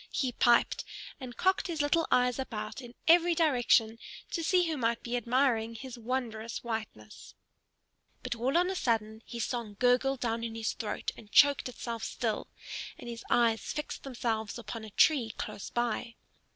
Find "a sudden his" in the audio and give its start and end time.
8.71-9.45